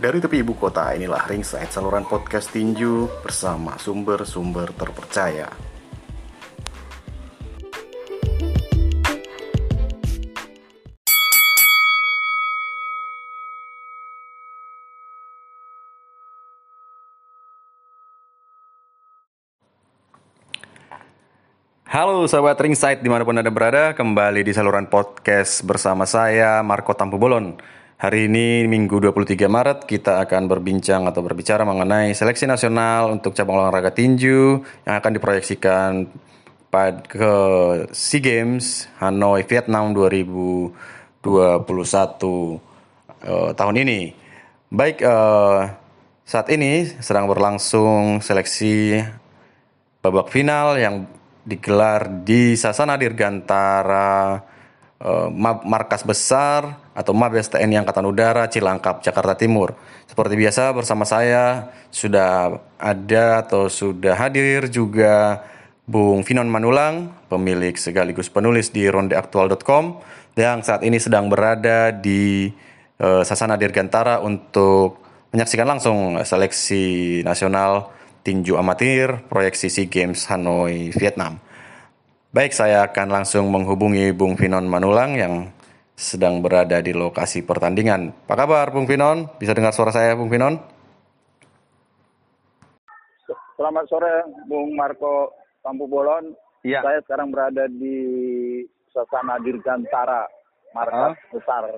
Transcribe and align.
Dari 0.00 0.16
tepi 0.16 0.40
ibu 0.40 0.56
kota, 0.56 0.96
inilah 0.96 1.28
Ringside 1.28 1.68
saluran 1.68 2.08
podcast 2.08 2.48
tinju 2.56 3.20
bersama 3.20 3.76
sumber-sumber 3.76 4.72
terpercaya. 4.72 5.44
Halo 21.84 22.24
sahabat 22.24 22.56
Ringside 22.56 23.04
di 23.04 23.12
mana 23.12 23.28
pun 23.28 23.36
Anda 23.36 23.52
berada, 23.52 23.92
kembali 23.92 24.48
di 24.48 24.56
saluran 24.56 24.88
podcast 24.88 25.60
bersama 25.68 26.08
saya 26.08 26.64
Marco 26.64 26.96
Tampubolon. 26.96 27.79
Hari 28.00 28.32
ini 28.32 28.64
Minggu 28.64 28.96
23 28.96 29.44
Maret 29.44 29.84
kita 29.84 30.24
akan 30.24 30.48
berbincang 30.48 31.04
atau 31.04 31.20
berbicara 31.20 31.68
mengenai 31.68 32.16
seleksi 32.16 32.48
nasional 32.48 33.12
untuk 33.12 33.36
cabang 33.36 33.60
olahraga 33.60 33.92
tinju 33.92 34.64
yang 34.88 34.94
akan 35.04 35.20
diproyeksikan 35.20 36.08
pada 36.72 37.04
ke 37.04 37.34
SEA 37.92 38.24
Games 38.24 38.88
Hanoi 39.04 39.44
Vietnam 39.44 39.92
2021 39.92 40.72
uh, 41.28 42.56
tahun 43.52 43.76
ini. 43.84 44.16
Baik 44.72 45.04
uh, 45.04 45.68
saat 46.24 46.48
ini 46.48 46.88
sedang 47.04 47.28
berlangsung 47.28 48.24
seleksi 48.24 48.96
babak 50.00 50.32
final 50.32 50.80
yang 50.80 51.04
digelar 51.44 52.08
di 52.24 52.56
Sasana 52.56 52.96
Dirgantara 52.96 54.40
uh, 55.04 55.28
markas 55.68 56.00
besar 56.00 56.88
atau 57.00 57.16
Mabes 57.16 57.48
TNI 57.48 57.80
Angkatan 57.80 58.04
Udara 58.04 58.44
Cilangkap 58.52 59.00
Jakarta 59.00 59.32
Timur. 59.32 59.72
Seperti 60.04 60.36
biasa 60.36 60.76
bersama 60.76 61.08
saya 61.08 61.72
sudah 61.88 62.60
ada 62.76 63.40
atau 63.40 63.72
sudah 63.72 64.12
hadir 64.12 64.68
juga 64.68 65.40
Bung 65.88 66.22
Finon 66.22 66.52
Manulang, 66.52 67.10
pemilik 67.32 67.72
sekaligus 67.74 68.28
penulis 68.28 68.68
di 68.68 68.84
rondeaktual.com 68.84 69.98
yang 70.38 70.62
saat 70.62 70.84
ini 70.86 71.00
sedang 71.00 71.26
berada 71.26 71.90
di 71.90 72.52
uh, 73.02 73.24
Sasana 73.26 73.58
Dirgantara 73.58 74.22
untuk 74.22 75.02
menyaksikan 75.34 75.66
langsung 75.66 76.20
seleksi 76.22 77.20
nasional 77.26 77.90
tinju 78.22 78.54
amatir 78.60 79.24
proyeksi 79.26 79.72
SEA 79.72 79.88
Games 79.88 80.28
Hanoi, 80.28 80.92
Vietnam. 80.92 81.40
Baik, 82.30 82.54
saya 82.54 82.86
akan 82.86 83.10
langsung 83.10 83.50
menghubungi 83.50 84.14
Bung 84.14 84.38
Finon 84.38 84.70
Manulang 84.70 85.18
yang 85.18 85.34
sedang 86.00 86.40
berada 86.40 86.80
di 86.80 86.96
lokasi 86.96 87.44
pertandingan. 87.44 88.24
Apa 88.24 88.48
kabar 88.48 88.72
Bung 88.72 88.88
Finon? 88.88 89.28
Bisa 89.36 89.52
dengar 89.52 89.76
suara 89.76 89.92
saya 89.92 90.16
Bung 90.16 90.32
Finon? 90.32 90.56
Selamat 93.60 93.84
sore 93.92 94.24
Bung 94.48 94.72
Marco 94.72 95.36
Tampu 95.60 95.84
Bolon. 95.84 96.32
Ya. 96.64 96.80
Saya 96.80 97.04
sekarang 97.04 97.28
berada 97.28 97.68
di 97.68 98.00
Sasana 98.96 99.36
Dirgantara, 99.44 100.24
markas 100.72 101.20
uh. 101.20 101.36
besar 101.36 101.68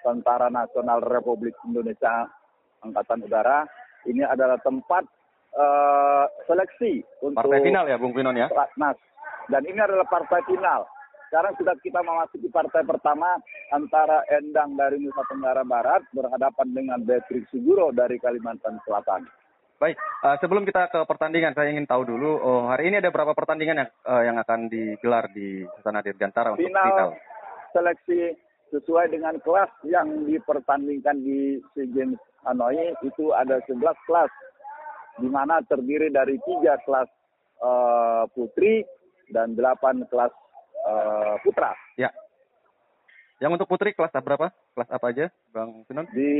Tentara 0.00 0.48
Nasional 0.48 1.04
Republik 1.04 1.52
Indonesia 1.68 2.24
Angkatan 2.80 3.28
Udara. 3.28 3.68
Ini 4.08 4.24
adalah 4.24 4.56
tempat 4.64 5.04
uh, 5.52 6.24
seleksi 6.48 7.04
untuk 7.20 7.44
partai 7.44 7.60
final 7.60 7.84
ya 7.84 8.00
Bung 8.00 8.16
Pinon 8.16 8.32
ya. 8.32 8.48
Dan 9.52 9.62
ini 9.68 9.76
adalah 9.76 10.08
partai 10.08 10.40
final. 10.48 10.88
Sekarang 11.28 11.52
sudah 11.60 11.76
kita 11.84 12.00
memasuki 12.00 12.48
partai 12.48 12.88
pertama 12.88 13.36
antara 13.68 14.24
Endang 14.32 14.80
dari 14.80 14.96
Nusa 14.96 15.20
Tenggara 15.28 15.60
Barat 15.60 16.00
berhadapan 16.16 16.68
dengan 16.72 16.98
Beatrix 17.04 17.52
Suguro 17.52 17.92
dari 17.92 18.16
Kalimantan 18.16 18.80
Selatan. 18.88 19.28
Baik, 19.78 19.94
uh, 20.24 20.34
sebelum 20.42 20.66
kita 20.66 20.90
ke 20.90 21.04
pertandingan, 21.06 21.54
saya 21.54 21.70
ingin 21.70 21.86
tahu 21.86 22.02
dulu, 22.02 22.34
oh, 22.40 22.66
hari 22.66 22.90
ini 22.90 22.98
ada 22.98 23.14
berapa 23.14 23.30
pertandingan 23.30 23.78
yang 23.78 23.90
uh, 24.08 24.22
yang 24.26 24.36
akan 24.42 24.66
digelar 24.66 25.30
di 25.30 25.62
Sana 25.86 26.02
Dirgantara 26.02 26.56
untuk 26.56 26.66
final, 26.66 26.82
final 26.82 27.10
seleksi 27.72 28.34
sesuai 28.68 29.12
dengan 29.12 29.40
kelas 29.40 29.70
yang 29.88 30.28
dipertandingkan 30.28 31.16
di 31.24 31.62
SEA 31.72 31.88
Games 31.88 32.20
Hanoi 32.44 32.92
itu 33.04 33.32
ada 33.32 33.60
11 33.64 33.80
kelas 34.04 34.32
di 35.18 35.28
mana 35.28 35.60
terdiri 35.64 36.12
dari 36.12 36.36
tiga 36.44 36.76
kelas 36.84 37.08
uh, 37.64 38.24
putri 38.32 38.84
dan 39.32 39.56
delapan 39.56 40.04
kelas 40.08 40.32
uh, 40.88 41.34
putra. 41.44 41.76
Ya. 42.00 42.08
Yang 43.38 43.60
untuk 43.60 43.68
putri 43.70 43.94
kelas 43.94 44.10
berapa? 44.10 44.50
Kelas 44.74 44.90
apa 44.90 45.06
aja, 45.12 45.26
Bang 45.54 45.84
Sinon? 45.86 46.08
Di 46.10 46.32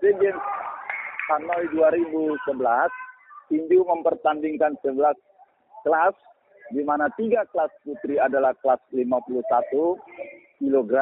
SEA 0.00 0.14
Games 0.16 0.44
Hanoi 1.28 1.68
2011, 1.76 2.40
tinju 3.52 3.84
mempertandingkan 3.84 4.80
11 4.80 5.12
kelas, 5.84 6.16
di 6.72 6.82
mana 6.88 7.12
tiga 7.20 7.44
kelas 7.52 7.68
putri 7.84 8.16
adalah 8.16 8.56
kelas 8.64 8.80
51 8.96 9.44
kg 10.56 10.92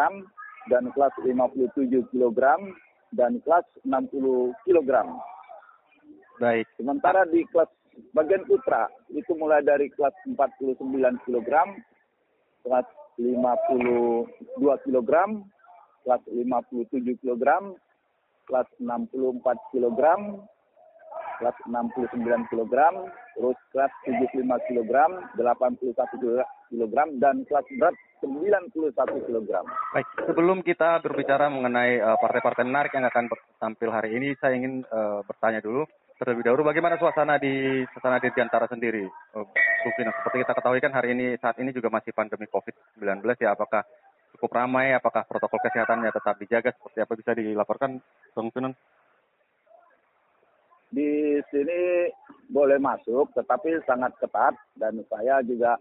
dan 0.67 0.91
kelas 0.91 1.15
57 1.23 2.11
kg 2.11 2.41
dan 3.15 3.39
kelas 3.47 3.67
60 3.87 4.51
kg. 4.67 4.91
Baik. 6.43 6.67
Sementara 6.75 7.23
di 7.31 7.47
kelas 7.55 7.71
bagian 8.13 8.45
putra 8.45 8.89
itu 9.13 9.33
mulai 9.37 9.61
dari 9.65 9.89
kelas 9.93 10.15
49 10.29 10.81
kg, 11.25 11.51
kelas 12.65 12.89
52 13.17 14.29
kg, 14.85 15.13
kelas 16.05 16.23
57 16.29 17.23
kg, 17.23 17.45
kelas 18.47 18.69
64 18.79 19.73
kg, 19.73 20.01
kelas 21.41 21.57
69 21.69 22.51
kg, 22.53 22.75
terus 23.37 23.59
kelas 23.73 23.93
75 24.05 24.69
kg, 24.69 24.95
81 25.37 25.97
kg, 26.73 26.97
dan 27.21 27.37
kelas 27.49 27.67
berat 27.77 27.97
91 28.25 28.73
kg. 29.29 29.51
Baik, 29.93 30.09
sebelum 30.25 30.59
kita 30.65 31.05
berbicara 31.05 31.53
mengenai 31.53 32.01
uh, 32.01 32.17
partai-partai 32.17 32.65
menarik 32.65 32.93
yang 32.97 33.05
akan 33.09 33.29
tampil 33.61 33.93
hari 33.93 34.17
ini, 34.17 34.33
saya 34.41 34.57
ingin 34.57 34.85
uh, 34.89 35.21
bertanya 35.29 35.61
dulu 35.61 35.85
terlebih 36.17 36.45
dahulu. 36.49 36.67
Bagaimana 36.67 36.97
suasana 36.97 37.37
di 37.37 37.85
suasana 37.93 38.17
di 38.17 38.29
Dirgantara 38.33 38.67
sendiri, 38.69 39.05
uh, 39.37 39.47
Seperti 39.87 40.43
kita 40.43 40.53
ketahui 40.59 40.83
kan 40.83 40.91
hari 40.91 41.15
ini 41.15 41.39
saat 41.39 41.61
ini 41.63 41.71
juga 41.71 41.87
masih 41.93 42.11
pandemi 42.11 42.51
COVID-19 42.51 43.23
ya, 43.39 43.55
apakah 43.55 43.87
cukup 44.35 44.51
ramai, 44.51 44.91
apakah 44.93 45.23
protokol 45.23 45.63
kesehatannya 45.63 46.11
tetap 46.11 46.35
dijaga, 46.43 46.75
seperti 46.75 46.99
apa 46.99 47.13
bisa 47.15 47.31
dilaporkan, 47.39 48.03
Bung 48.35 48.51
Finan? 48.51 48.75
Di 50.91 51.39
sini 51.55 52.11
boleh 52.51 52.83
masuk, 52.83 53.31
tetapi 53.37 53.85
sangat 53.87 54.17
ketat. 54.19 54.59
Dan 54.75 55.07
saya 55.07 55.39
juga 55.47 55.79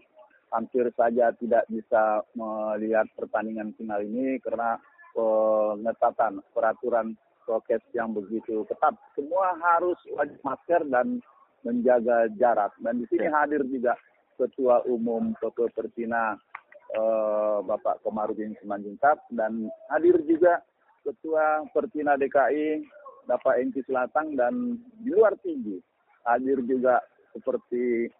hampir 0.54 0.86
saja 0.94 1.34
tidak 1.34 1.66
bisa 1.66 2.22
melihat 2.38 3.10
pertandingan 3.18 3.74
final 3.74 4.00
ini 4.06 4.38
karena 4.38 4.78
pengetatan 5.16 6.44
peraturan 6.52 7.16
prokes 7.46 7.86
yang 7.94 8.12
begitu 8.12 8.66
ketat. 8.66 8.98
Semua 9.14 9.54
harus 9.62 9.96
wajib 10.12 10.36
masker 10.42 10.82
dan 10.90 11.22
menjaga 11.62 12.26
jarak. 12.36 12.74
Dan 12.82 13.00
di 13.02 13.06
sini 13.06 13.30
ya. 13.30 13.42
hadir 13.42 13.62
juga 13.70 13.94
Ketua 14.36 14.84
Umum 14.84 15.32
PP 15.40 15.72
Pertina 15.72 16.36
eh, 16.92 17.58
Bapak 17.64 18.04
Komarudin 18.04 18.52
Simanjuntak 18.60 19.24
dan 19.32 19.70
hadir 19.88 20.20
juga 20.28 20.60
Ketua 21.06 21.64
Pertina 21.72 22.18
DKI 22.20 22.84
Bapak 23.26 23.58
Engki 23.58 23.80
Selatan 23.86 24.36
dan 24.36 24.76
di 25.00 25.10
luar 25.10 25.34
tinggi 25.40 25.80
hadir 26.26 26.60
juga 26.66 27.00
seperti 27.32 28.10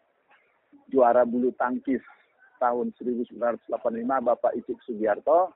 juara 0.90 1.26
bulu 1.26 1.50
tangkis 1.58 2.02
tahun 2.62 2.94
1985 2.96 3.68
Bapak 4.06 4.52
Icik 4.56 4.78
Sugiarto 4.86 5.52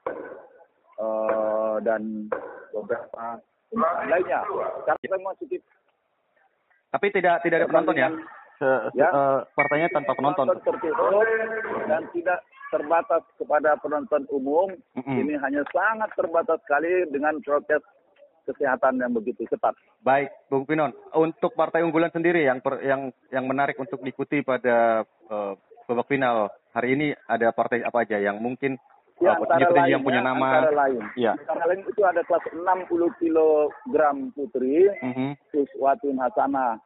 uh, 1.00 1.76
dan 1.80 2.28
beberapa 2.74 3.40
lainnya. 3.74 4.40
Karena 4.86 5.06
semua 5.06 5.32
sedikit. 5.38 5.62
Tapi 6.90 7.06
tidak 7.14 7.46
tidak 7.46 7.56
ada 7.62 7.68
penonton 7.70 7.96
ya? 7.96 8.08
Se, 8.60 8.68
ya 8.98 9.08
uh, 9.08 9.40
partainya 9.56 9.88
tanpa 9.94 10.12
penonton. 10.18 10.46
Penonton 10.50 10.66
tertutup 10.66 11.24
dan 11.86 12.02
tidak 12.12 12.38
terbatas 12.70 13.22
kepada 13.38 13.70
penonton 13.78 14.22
umum. 14.30 14.68
Mm 14.94 15.02
-hmm. 15.02 15.16
Ini 15.22 15.34
hanya 15.40 15.62
sangat 15.70 16.10
terbatas 16.18 16.58
sekali 16.66 17.06
dengan 17.08 17.38
prokes 17.40 17.82
kesehatan 18.50 18.98
yang 18.98 19.14
begitu 19.14 19.46
ketat. 19.46 19.76
Baik, 20.02 20.32
Bung 20.50 20.66
Pinon. 20.66 20.90
Untuk 21.14 21.54
partai 21.54 21.86
unggulan 21.86 22.10
sendiri 22.10 22.42
yang 22.42 22.58
per, 22.58 22.82
yang 22.82 23.14
yang 23.30 23.44
menarik 23.46 23.78
untuk 23.78 24.02
diikuti 24.02 24.42
pada 24.42 25.06
uh, 25.30 25.54
babak 25.86 26.06
final 26.10 26.50
hari 26.74 26.98
ini 26.98 27.06
ada 27.26 27.50
partai 27.50 27.82
apa 27.82 28.06
aja 28.06 28.18
yang 28.18 28.38
mungkin 28.38 28.78
Ya, 29.20 29.36
antara 29.36 29.68
lain, 29.68 29.92
yang 29.92 30.02
punya 30.02 30.24
ya, 30.24 30.28
nama. 30.32 30.48
Antara 30.48 30.72
lain. 30.88 31.02
Ya. 31.12 31.32
Antara 31.36 31.64
lain 31.68 31.84
itu 31.84 32.02
ada 32.08 32.24
kelas 32.24 32.44
60 32.56 33.20
kg 33.20 33.96
putri, 34.32 34.88
mm 34.88 35.12
-hmm. 35.12 36.16
Hasana 36.16 36.80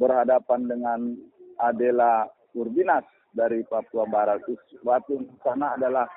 berhadapan 0.00 0.60
dengan 0.64 1.00
Adela 1.60 2.24
Urbinas 2.56 3.04
dari 3.36 3.60
Papua 3.68 4.08
Barat. 4.08 4.40
Suswatun 4.48 5.28
Hasana 5.36 5.76
adalah 5.76 6.08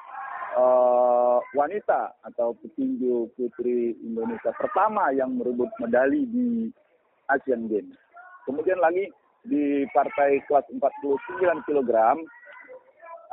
uh, 0.55 1.43
wanita 1.51 2.15
atau 2.23 2.55
petinju 2.63 3.35
putri 3.35 3.91
Indonesia 4.07 4.55
pertama 4.55 5.11
yang 5.11 5.35
merebut 5.35 5.67
medali 5.83 6.23
di 6.31 6.71
Asian 7.27 7.67
Games. 7.67 7.99
Kemudian 8.47 8.79
lagi 8.79 9.11
di 9.43 9.83
partai 9.91 10.39
kelas 10.47 10.63
49 10.71 11.67
kg 11.67 11.91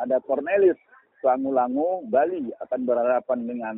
ada 0.03 0.19
Cornelis 0.27 0.79
Langu-Langu 1.25 2.05
Bali 2.13 2.53
akan 2.61 2.81
berhadapan 2.85 3.41
dengan 3.49 3.75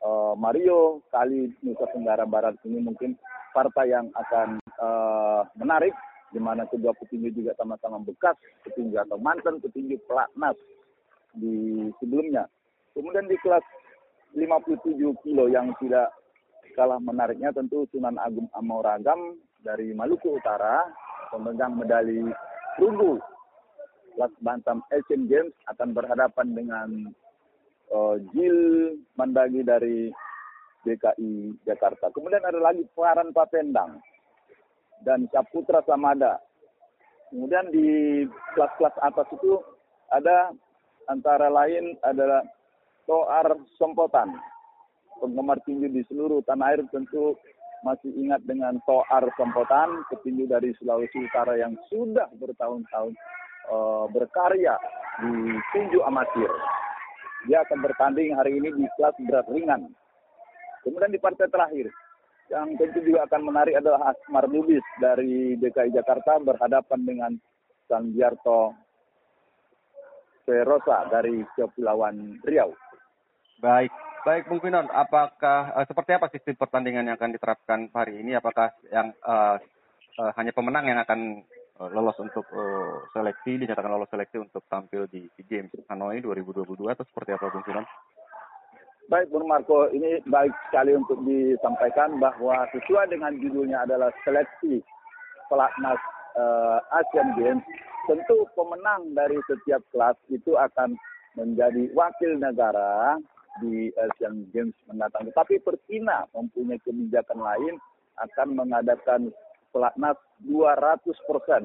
uh, 0.00 0.32
Mario 0.34 1.04
Kali 1.12 1.52
Nusa 1.60 1.86
Tenggara 1.92 2.24
Barat 2.24 2.56
ini 2.64 2.80
mungkin 2.80 3.14
partai 3.52 3.92
yang 3.92 4.08
akan 4.16 4.58
uh, 4.80 5.44
menarik 5.60 5.92
di 6.34 6.40
mana 6.42 6.66
kedua 6.66 6.92
petinju 6.96 7.32
juga 7.32 7.54
sama-sama 7.54 8.02
bekas 8.02 8.36
petinju 8.66 8.98
atau 8.98 9.16
mantan 9.20 9.62
petinju 9.62 10.00
pelatnas 10.08 10.58
di 11.36 11.86
sebelumnya. 12.00 12.48
Kemudian 12.96 13.28
di 13.28 13.36
kelas 13.44 13.62
57 14.36 14.96
kilo 15.24 15.48
yang 15.48 15.72
tidak 15.80 16.12
kalah 16.76 17.00
menariknya 17.00 17.52
tentu 17.56 17.88
Sunan 17.88 18.20
Agung 18.20 18.48
Amoragam 18.52 19.40
dari 19.64 19.96
Maluku 19.96 20.36
Utara 20.36 20.84
pemegang 21.32 21.76
medali 21.76 22.20
perunggu 22.76 23.16
kelas 24.16 24.32
bantam 24.40 24.80
Asian 24.88 25.28
Games 25.28 25.52
akan 25.68 25.92
berhadapan 25.92 26.56
dengan 26.56 26.88
uh, 27.92 28.16
Jil 28.32 28.58
Mandagi 29.14 29.60
dari 29.60 30.08
DKI 30.88 31.62
Jakarta. 31.68 32.08
Kemudian 32.10 32.42
ada 32.42 32.56
lagi 32.56 32.82
Paran 32.96 33.30
Papendang 33.36 34.00
dan 35.04 35.28
Saputra 35.28 35.84
Samada. 35.84 36.40
Kemudian 37.28 37.68
di 37.68 38.22
kelas-kelas 38.56 38.96
atas 39.04 39.28
itu 39.36 39.60
ada 40.08 40.54
antara 41.12 41.52
lain 41.52 41.98
adalah 42.06 42.40
Toar 43.04 43.58
Sompotan. 43.76 44.32
Penggemar 45.20 45.58
tinju 45.66 45.90
di 45.90 46.02
seluruh 46.06 46.40
tanah 46.46 46.76
air 46.76 46.80
tentu 46.88 47.34
masih 47.82 48.14
ingat 48.14 48.40
dengan 48.46 48.78
Toar 48.86 49.26
Sompotan, 49.34 50.06
petinju 50.08 50.46
dari 50.46 50.70
Sulawesi 50.78 51.26
Utara 51.26 51.58
yang 51.58 51.74
sudah 51.90 52.30
bertahun-tahun 52.38 53.14
uh, 53.70 54.06
berkarya 54.10 54.74
di 55.22 55.56
tinju 55.72 56.00
amatir. 56.04 56.50
Dia 57.46 57.62
akan 57.62 57.78
bertanding 57.84 58.34
hari 58.34 58.58
ini 58.58 58.74
di 58.74 58.84
kelas 58.98 59.16
berat 59.22 59.46
ringan. 59.50 59.86
Kemudian 60.82 61.14
di 61.14 61.20
partai 61.22 61.46
terakhir, 61.50 61.90
yang 62.46 62.78
tentu 62.78 63.02
juga 63.02 63.26
akan 63.26 63.42
menarik 63.42 63.74
adalah 63.74 64.14
Asmar 64.14 64.46
Lubis 64.46 64.82
dari 65.02 65.58
DKI 65.58 65.90
Jakarta 65.94 66.38
berhadapan 66.38 67.00
dengan 67.02 67.32
Sandiarto 67.90 68.74
Ferosa 70.46 71.10
dari 71.10 71.42
Kepulauan 71.58 72.38
Riau. 72.46 72.70
Baik, 73.58 73.90
baik 74.22 74.46
Bung 74.46 74.62
Pinon, 74.62 74.86
apakah 74.94 75.74
uh, 75.74 75.86
seperti 75.88 76.14
apa 76.14 76.30
sistem 76.30 76.54
pertandingan 76.54 77.10
yang 77.10 77.18
akan 77.18 77.34
diterapkan 77.34 77.90
hari 77.90 78.22
ini? 78.22 78.38
Apakah 78.38 78.70
yang 78.94 79.10
uh, 79.26 79.58
uh, 80.22 80.30
hanya 80.38 80.54
pemenang 80.54 80.86
yang 80.86 81.02
akan 81.02 81.42
uh, 81.80 81.90
lolos 81.92 82.16
untuk 82.20 82.46
uh, 82.52 83.04
seleksi, 83.12 83.60
dinyatakan 83.60 83.92
lolos 83.92 84.10
seleksi 84.10 84.40
untuk 84.40 84.64
tampil 84.68 85.08
di 85.08 85.28
SEA 85.36 85.44
Games 85.46 85.72
Hanoi 85.92 86.20
2022 86.24 86.64
atau 86.92 87.04
seperti 87.08 87.36
apa 87.36 87.52
Bung 87.52 87.64
Pinon? 87.64 87.86
Baik, 89.06 89.30
Bung 89.30 89.46
Marco, 89.46 89.86
ini 89.94 90.18
baik 90.26 90.50
sekali 90.66 90.90
untuk 90.98 91.22
disampaikan 91.22 92.18
bahwa 92.18 92.66
sesuai 92.74 93.06
dengan 93.06 93.38
judulnya 93.38 93.86
adalah 93.86 94.10
seleksi 94.26 94.82
pelatnas 95.46 96.00
uh, 96.34 96.82
Asian 96.90 97.38
Games, 97.38 97.62
tentu 98.10 98.50
pemenang 98.58 99.14
dari 99.14 99.38
setiap 99.46 99.78
kelas 99.94 100.18
itu 100.26 100.58
akan 100.58 100.98
menjadi 101.38 101.86
wakil 101.94 102.34
negara 102.34 103.14
di 103.62 103.94
Asian 103.94 104.50
Games 104.50 104.74
mendatang. 104.90 105.30
Tetapi 105.30 105.62
Persina 105.62 106.26
mempunyai 106.34 106.82
kebijakan 106.82 107.40
lain 107.40 107.74
akan 108.18 108.48
mengadakan 108.56 109.30
pelatnas 109.76 110.16
200 110.48 111.04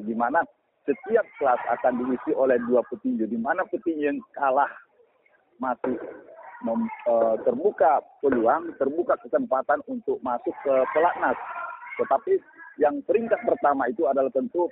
di 0.03 0.11
mana 0.11 0.43
setiap 0.83 1.23
kelas 1.39 1.61
akan 1.79 2.03
diisi 2.03 2.35
oleh 2.35 2.59
dua 2.67 2.83
petinju, 2.91 3.23
di 3.23 3.39
mana 3.39 3.63
petinju 3.63 4.03
yang 4.11 4.19
kalah 4.35 4.67
masih 5.63 5.95
mem, 6.67 6.89
uh, 7.07 7.39
terbuka 7.47 8.03
peluang, 8.19 8.75
terbuka 8.75 9.15
kesempatan 9.23 9.79
untuk 9.87 10.19
masuk 10.19 10.51
ke 10.65 10.73
pelatnas. 10.91 11.39
Tetapi 12.01 12.33
yang 12.83 12.99
peringkat 13.05 13.39
pertama 13.45 13.87
itu 13.87 14.09
adalah 14.09 14.33
tentu 14.33 14.67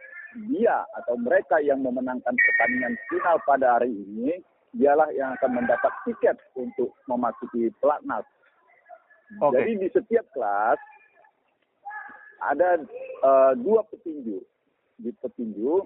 dia 0.49 0.83
atau 0.97 1.15
mereka 1.17 1.61
yang 1.61 1.79
memenangkan 1.85 2.33
pertandingan 2.35 2.93
final 3.07 3.37
pada 3.45 3.77
hari 3.79 3.93
ini 3.93 4.41
dialah 4.73 5.09
yang 5.17 5.33
akan 5.37 5.61
mendapat 5.61 5.93
tiket 6.05 6.37
untuk 6.53 6.93
memasuki 7.09 7.73
pelatnas. 7.81 8.25
Okay. 9.37 9.53
Jadi 9.61 9.71
di 9.77 9.87
setiap 9.93 10.25
kelas 10.33 10.77
ada 12.49 12.81
uh, 13.23 13.53
dua 13.55 13.81
petinju, 13.87 14.39
di 14.99 15.11
petinju 15.15 15.83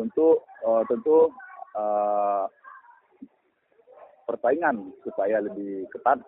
untuk 0.00 0.44
uh, 0.64 0.82
tentu 0.88 1.30
uh, 1.76 2.46
persaingan 4.24 4.92
supaya 5.04 5.44
lebih 5.44 5.86
ketat, 5.92 6.18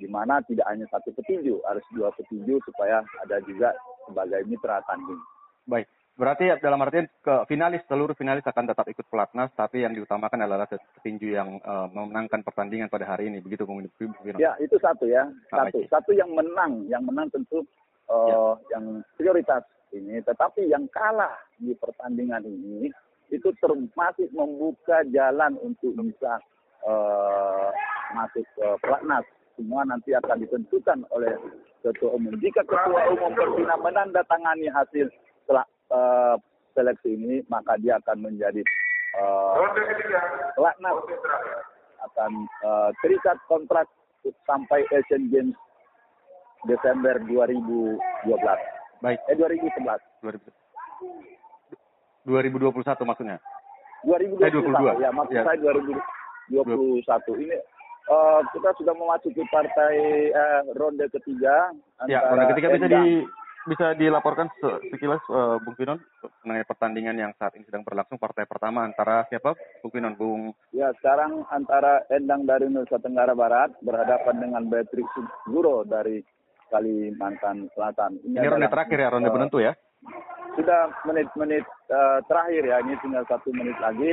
di 0.00 0.08
mana 0.08 0.40
tidak 0.48 0.66
hanya 0.70 0.86
satu 0.88 1.12
petinju, 1.12 1.60
harus 1.68 1.84
dua 1.92 2.08
petinju 2.16 2.58
supaya 2.64 3.04
ada 3.22 3.38
juga 3.44 3.76
sebagai 4.08 4.40
mitra 4.48 4.80
tanding. 4.88 5.20
Baik. 5.68 5.86
Berarti 6.18 6.50
dalam 6.58 6.82
artian 6.82 7.06
ke 7.22 7.46
finalis 7.46 7.86
seluruh 7.86 8.10
finalis 8.18 8.42
akan 8.42 8.66
tetap 8.66 8.90
ikut 8.90 9.06
pelatnas, 9.06 9.54
tapi 9.54 9.86
yang 9.86 9.94
diutamakan 9.94 10.50
adalah 10.50 10.66
petinju 10.66 11.30
yang 11.30 11.62
uh, 11.62 11.86
memenangkan 11.94 12.42
pertandingan 12.42 12.90
pada 12.90 13.06
hari 13.06 13.30
ini, 13.30 13.38
begitu 13.38 13.62
Bung 13.62 13.86
Ya 14.34 14.58
itu 14.58 14.74
satu 14.82 15.06
ya, 15.06 15.30
ah, 15.54 15.70
satu, 15.70 15.78
satu 15.86 16.10
yang 16.10 16.26
menang, 16.34 16.90
yang 16.90 17.06
menang 17.06 17.30
tentu 17.30 17.62
uh, 18.10 18.58
ya. 18.66 18.74
yang 18.74 18.98
prioritas 19.14 19.62
ini, 19.94 20.20
tetapi 20.24 20.68
yang 20.68 20.84
kalah 20.92 21.34
di 21.56 21.72
pertandingan 21.76 22.44
ini 22.44 22.92
itu 23.28 23.48
termasuk 23.60 24.28
membuka 24.32 25.04
jalan 25.12 25.56
untuk 25.60 25.92
bisa 26.00 26.40
uh, 26.84 27.68
masuk 28.16 28.44
ke 28.56 28.66
pelatnas. 28.80 29.24
Semua 29.58 29.82
nanti 29.82 30.14
akan 30.14 30.38
ditentukan 30.46 31.02
oleh 31.10 31.34
ketua 31.82 32.14
umum. 32.14 32.32
Jika 32.38 32.62
ketua 32.62 33.10
umum 33.10 33.34
Persina 33.34 33.74
menandatangani 33.74 34.70
hasil 34.70 35.10
uh, 35.50 36.36
seleksi 36.78 37.18
ini 37.18 37.42
maka 37.50 37.74
dia 37.82 37.98
akan 37.98 38.30
menjadi 38.30 38.62
uh, 39.18 39.58
laknat 40.62 40.96
akan 42.06 42.32
uh, 42.62 42.90
terikat 43.02 43.34
kontrak 43.50 43.90
sampai 44.46 44.86
Asian 44.94 45.26
Games 45.32 45.58
Desember 46.66 47.18
2012. 47.26 48.77
Baik. 48.98 49.18
Eh 49.30 49.36
2011. 49.38 49.78
2021 52.26 53.08
maksudnya? 53.08 53.38
2021. 54.04 54.42
Eh, 54.42 54.50
22. 54.52 55.02
Ya, 55.02 55.10
maksud 55.14 55.34
ya. 55.34 55.44
saya 55.46 55.58
2021. 55.58 57.44
Ini 57.44 57.56
uh, 58.10 58.40
kita 58.52 58.70
sudah 58.78 58.94
memasuki 58.94 59.42
partai 59.48 59.94
uh, 60.34 60.62
ronde 60.74 61.06
ketiga. 61.14 61.72
Ya, 62.10 62.20
ronde 62.26 62.46
ketiga 62.54 62.68
bisa 62.74 62.88
di 62.88 63.04
bisa 63.68 63.92
dilaporkan 63.92 64.48
sekilas 64.88 65.20
uh, 65.28 65.60
Bung 65.60 65.76
Pinon 65.76 66.00
mengenai 66.40 66.64
pertandingan 66.64 67.20
yang 67.20 67.32
saat 67.36 67.52
ini 67.52 67.68
sedang 67.68 67.84
berlangsung 67.84 68.16
partai 68.16 68.48
pertama 68.48 68.80
antara 68.80 69.28
siapa 69.28 69.52
Bung 69.84 69.92
Pinon 69.92 70.16
Bung 70.16 70.56
Ya 70.72 70.88
sekarang 70.96 71.44
antara 71.52 72.00
Endang 72.08 72.48
dari 72.48 72.72
Nusa 72.72 72.96
Tenggara 72.96 73.36
Barat 73.36 73.76
berhadapan 73.84 74.40
dengan 74.40 74.62
Beatrix 74.72 75.04
Guro 75.44 75.84
dari 75.84 76.24
Kalimantan 76.68 77.68
Selatan. 77.72 78.20
Ini, 78.24 78.38
ini 78.40 78.46
ronde 78.48 78.68
terakhir 78.68 78.98
ya 79.00 79.08
ronde 79.12 79.28
uh, 79.28 79.34
penentu 79.34 79.58
ya? 79.60 79.72
Sudah 80.54 80.90
menit-menit 81.06 81.64
uh, 81.90 82.18
terakhir 82.26 82.62
ya 82.66 82.76
ini 82.82 82.94
tinggal 83.00 83.24
satu 83.28 83.50
menit 83.54 83.76
lagi 83.80 84.12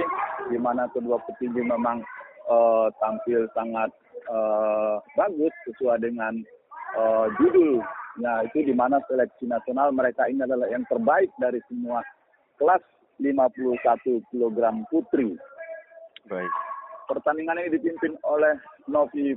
di 0.49 0.57
mana 0.61 0.87
kedua 0.93 1.19
petinju 1.25 1.61
memang 1.61 2.01
uh, 2.47 2.87
tampil 3.01 3.49
sangat 3.57 3.89
uh, 4.29 5.01
bagus 5.17 5.53
sesuai 5.67 6.05
dengan 6.05 6.37
uh, 6.95 7.27
judul 7.41 7.81
Nah, 8.15 8.47
itu 8.47 8.63
di 8.63 8.71
mana 8.71 9.03
seleksi 9.11 9.43
nasional 9.43 9.91
mereka 9.91 10.27
ini 10.31 10.39
adalah 10.39 10.71
yang 10.71 10.87
terbaik 10.87 11.27
dari 11.35 11.59
semua 11.67 11.99
kelas 12.55 12.79
51 13.19 14.31
kg 14.31 14.57
putri. 14.87 15.35
Baik. 16.31 16.51
Pertandingan 17.11 17.59
ini 17.59 17.75
dipimpin 17.75 18.15
oleh 18.23 18.55
Novi 18.87 19.35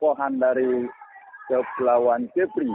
Pohan 0.00 0.40
dari 0.40 0.88
Kepulauan 1.44 2.32
Kepri 2.32 2.70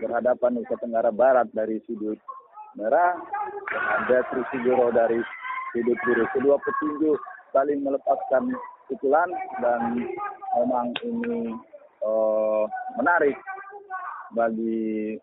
berhadapan 0.00 0.56
Nusa 0.56 0.76
Tenggara 0.80 1.10
Barat 1.12 1.50
dari 1.52 1.82
sudut 1.84 2.16
merah 2.78 3.18
dengan 3.68 4.00
Beatrice 4.06 4.48
Siguro 4.54 4.94
dari 4.94 5.18
sudut 5.74 5.98
biru. 6.06 6.24
Kedua 6.30 6.56
petinju 6.62 7.12
saling 7.50 7.82
melepaskan 7.82 8.54
pukulan 8.86 9.28
dan 9.58 9.98
memang 10.58 10.94
ini 11.02 11.54
uh, 12.06 12.64
menarik 12.98 13.34
bagi 14.34 15.18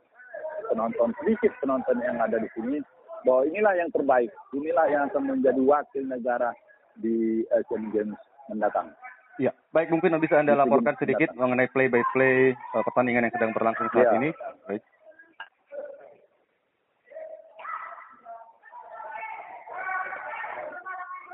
penonton 0.67 1.15
sedikit 1.23 1.51
penonton 1.63 2.03
yang 2.03 2.19
ada 2.19 2.37
di 2.39 2.49
sini 2.51 2.83
bahwa 3.23 3.47
inilah 3.47 3.73
yang 3.75 3.89
terbaik, 3.91 4.31
inilah 4.55 4.85
yang 4.91 5.07
akan 5.11 5.23
menjadi 5.35 5.61
wakil 5.63 6.03
negara 6.05 6.51
di 6.99 7.43
Asian 7.55 7.91
Games 7.91 8.19
mendatang. 8.51 8.91
Ya, 9.37 9.53
baik 9.69 9.93
mungkin 9.93 10.17
bisa 10.17 10.41
Anda 10.41 10.57
laporkan 10.57 10.97
sedikit 10.97 11.29
mengenai 11.37 11.69
play 11.69 11.85
by 11.93 12.01
play 12.09 12.57
uh, 12.73 12.81
pertandingan 12.81 13.29
yang 13.29 13.33
sedang 13.37 13.53
berlangsung 13.53 13.85
saat 13.93 14.09
Ya. 14.09 14.17
ini. 14.17 14.29
Baik. 14.65 14.81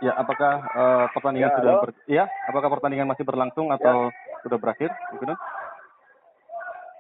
Ya, 0.04 0.12
apakah 0.20 0.54
uh, 0.76 1.06
pertandingan 1.16 1.48
Ya, 1.48 1.58
sudah 1.64 1.74
ber... 1.80 1.92
ya, 2.12 2.24
apakah 2.52 2.68
pertandingan 2.76 3.08
masih 3.08 3.24
berlangsung 3.24 3.72
atau 3.72 4.12
sudah 4.44 4.60
berakhir? 4.60 4.92
Mungkin? 5.16 5.32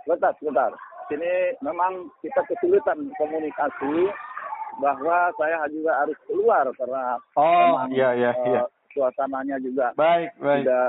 Sebentar, 0.07 0.31
sebentar. 0.39 0.71
Sini 1.11 1.51
memang 1.59 2.07
kita 2.23 2.47
kesulitan 2.47 3.11
komunikasi 3.19 4.07
bahwa 4.79 5.35
saya 5.35 5.67
juga 5.67 5.99
harus 5.99 6.17
keluar 6.31 6.63
karena 6.79 7.19
Oh, 7.35 7.83
iya 7.91 8.15
iya 8.15 8.31
eh, 8.31 8.47
iya. 8.55 8.63
Suasananya 8.93 9.57
juga 9.59 9.91
Baik, 9.93 10.31
baik. 10.37 10.63
tidak 10.63 10.87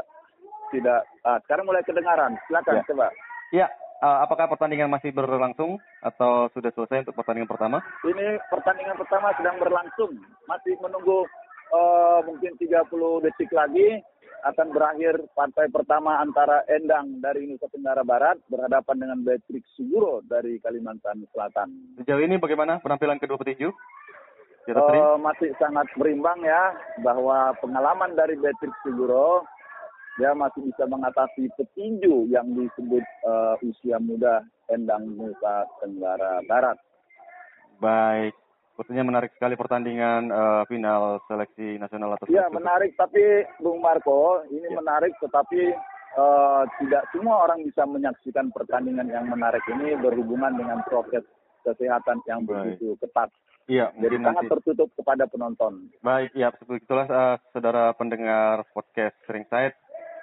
tidak 0.73 1.01
ah, 1.23 1.39
sekarang 1.45 1.65
mulai 1.65 1.83
kedengaran. 1.83 2.33
Silakan 2.47 2.75
Ya. 2.75 2.85
coba. 2.89 3.07
Ya, 3.53 3.67
uh, 4.03 4.19
apakah 4.27 4.51
pertandingan 4.51 4.91
masih 4.91 5.15
berlangsung 5.15 5.79
atau 6.03 6.51
sudah 6.51 6.75
selesai 6.75 7.07
untuk 7.07 7.15
pertandingan 7.15 7.47
pertama? 7.47 7.79
Ini 8.03 8.43
pertandingan 8.51 8.99
pertama 8.99 9.31
sedang 9.39 9.57
berlangsung. 9.63 10.19
Masih 10.45 10.75
menunggu 10.83 11.23
eh, 11.71 12.21
mungkin 12.27 12.53
30 12.59 13.25
detik 13.25 13.51
lagi 13.55 14.03
akan 14.45 14.77
berakhir 14.77 15.25
partai 15.33 15.73
pertama 15.73 16.21
antara 16.21 16.61
Endang 16.69 17.17
dari 17.19 17.49
Nusa 17.49 17.65
Tenggara 17.73 18.05
Barat 18.05 18.37
berhadapan 18.53 18.97
dengan 19.01 19.19
Beatrix 19.25 19.65
Suguro 19.73 20.21
dari 20.21 20.61
Kalimantan 20.61 21.25
Selatan. 21.33 21.97
Sejauh 21.97 22.21
ini 22.21 22.37
bagaimana 22.37 22.77
penampilan 22.85 23.17
kedua 23.17 23.41
petinju? 23.41 23.73
Atas? 24.67 24.97
Eh, 24.97 25.17
masih 25.19 25.51
sangat 25.55 25.87
berimbang 25.93 26.41
ya 26.41 26.73
bahwa 26.99 27.53
pengalaman 27.59 28.15
dari 28.15 28.33
Beatrix 28.35 28.73
Suguro 28.81 29.45
dia 30.15 30.31
masih 30.33 30.63
bisa 30.63 30.87
mengatasi 30.87 31.51
petinju 31.53 32.31
yang 32.31 32.49
disebut 32.51 33.03
eh, 33.03 33.55
usia 33.63 33.99
muda 33.99 34.41
Endang 34.67 35.05
Nusa 35.13 35.69
Tenggara 35.79 36.41
Barat. 36.45 36.79
Baik. 37.77 38.33
Sepertinya 38.71 39.07
menarik 39.07 39.31
sekali 39.33 39.55
pertandingan 39.55 40.31
eh, 40.31 40.63
final 40.67 41.21
seleksi 41.27 41.77
nasional 41.77 42.15
atau 42.15 42.27
Ya 42.27 42.47
seleksi- 42.47 42.55
menarik 42.55 42.91
tapi 42.97 43.23
Bung 43.59 43.79
Marco 43.79 44.43
ini 44.49 44.65
Ya. 44.65 44.75
menarik 44.75 45.13
tetapi 45.19 45.61
eh, 46.15 46.63
tidak 46.79 47.03
semua 47.11 47.45
orang 47.45 47.61
bisa 47.63 47.83
menyaksikan 47.85 48.49
pertandingan 48.49 49.07
yang 49.07 49.27
menarik 49.27 49.63
ini 49.69 49.99
berhubungan 49.99 50.55
dengan 50.55 50.81
prokes 50.87 51.27
kesehatan 51.63 52.23
yang 52.25 52.43
Baik. 52.45 52.79
begitu 52.79 52.95
ketat. 52.99 53.29
Iya, 53.65 53.97
Jadi 53.97 54.17
sangat 54.21 54.45
nanti. 54.45 54.53
tertutup 54.53 54.89
kepada 54.93 55.25
penonton. 55.25 55.89
Baik, 56.05 56.37
ya 56.37 56.53
begitulah 56.53 57.09
eh, 57.09 57.37
saudara 57.49 57.97
pendengar 57.97 58.69
podcast 58.77 59.17
Ringside. 59.25 59.73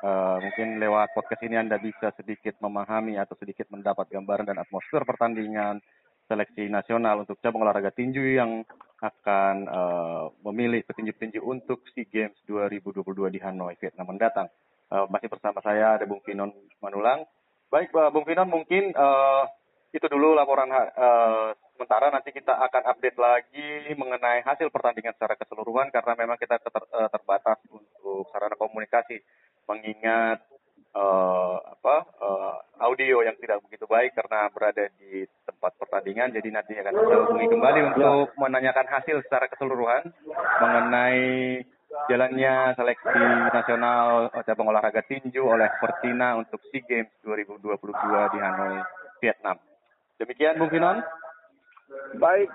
Eh, 0.01 0.37
mungkin 0.41 0.77
lewat 0.77 1.13
podcast 1.17 1.41
ini 1.45 1.57
Anda 1.57 1.81
bisa 1.81 2.13
sedikit 2.13 2.57
memahami 2.61 3.17
atau 3.17 3.33
sedikit 3.37 3.69
mendapat 3.73 4.09
gambaran 4.13 4.45
dan 4.45 4.61
atmosfer 4.61 5.01
pertandingan 5.05 5.81
seleksi 6.29 6.69
nasional 6.69 7.25
untuk 7.25 7.41
cabang 7.41 7.65
olahraga 7.65 7.89
tinju 7.89 8.21
yang 8.21 8.61
akan 9.01 9.55
eh, 9.65 10.25
memilih 10.45 10.85
petinju-petinju 10.85 11.41
untuk 11.41 11.81
SEA 11.97 12.05
Games 12.05 12.37
2022 12.45 13.33
di 13.33 13.39
Hanoi, 13.41 13.73
Vietnam 13.81 14.05
mendatang. 14.13 14.53
Eh, 14.93 15.05
masih 15.09 15.33
bersama 15.33 15.65
saya 15.65 15.97
ada 15.97 16.05
Bung 16.05 16.21
Finon 16.21 16.53
Manulang. 16.77 17.25
Baik, 17.73 17.89
eh, 17.89 18.09
Bung 18.13 18.25
Finon 18.29 18.53
mungkin 18.53 18.93
eh, 18.93 19.43
itu 19.91 20.07
dulu 20.07 20.31
laporan 20.31 20.71
eh, 20.71 21.49
sementara. 21.75 22.07
Nanti 22.07 22.31
kita 22.31 22.55
akan 22.55 22.83
update 22.95 23.19
lagi 23.19 23.91
mengenai 23.99 24.39
hasil 24.47 24.71
pertandingan 24.71 25.11
secara 25.19 25.35
keseluruhan 25.35 25.91
karena 25.91 26.13
memang 26.15 26.39
kita 26.39 26.57
ter- 26.63 26.89
eh, 26.95 27.09
terbatas 27.11 27.59
untuk 27.67 28.27
sarana 28.31 28.55
komunikasi. 28.55 29.19
Mengingat 29.67 30.39
eh, 30.95 31.57
apa 31.59 31.95
eh, 32.07 32.55
audio 32.87 33.23
yang 33.27 33.35
tidak 33.35 33.59
begitu 33.67 33.83
baik 33.83 34.15
karena 34.15 34.47
berada 34.55 34.87
di 34.95 35.27
tempat 35.43 35.75
pertandingan. 35.75 36.31
Jadi 36.31 36.49
nanti 36.55 36.71
akan 36.79 36.95
kita 36.95 37.15
hubungi 37.27 37.47
kembali 37.51 37.79
untuk 37.91 38.25
menanyakan 38.39 38.87
hasil 38.87 39.19
secara 39.27 39.51
keseluruhan 39.51 40.07
mengenai 40.63 41.59
jalannya 42.07 42.71
seleksi 42.79 43.23
nasional 43.51 44.31
cabang 44.47 44.71
olahraga 44.71 45.03
tinju 45.03 45.43
oleh 45.43 45.67
Pertina 45.75 46.39
untuk 46.39 46.63
SEA 46.71 46.87
Games 46.87 47.11
2022 47.27 48.31
di 48.31 48.39
Hanoi, 48.39 48.79
Vietnam. 49.19 49.59
Demikian 50.21 50.61
Bung 50.61 50.69
Finon. 50.69 51.01
Baik, 52.21 52.45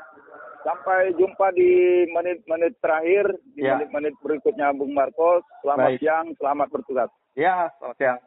sampai 0.63 1.11
jumpa 1.19 1.51
di 1.51 2.07
menit-menit 2.15 2.79
terakhir, 2.79 3.35
di 3.59 3.67
Ya. 3.67 3.75
menit-menit 3.75 4.15
berikutnya 4.23 4.71
Bung 4.71 4.95
Marco. 4.95 5.43
Selamat 5.67 5.99
Baik. 5.99 5.99
siang, 5.99 6.27
selamat 6.39 6.69
bertugas. 6.71 7.11
Ya, 7.35 7.67
selamat 7.83 7.97
siang. 7.99 8.19